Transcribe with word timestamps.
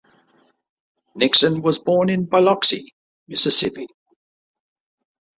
Nixon 1.13 1.61
was 1.61 1.77
born 1.77 2.09
in 2.09 2.25
Biloxi, 2.25 2.95
Mississippi. 3.27 3.85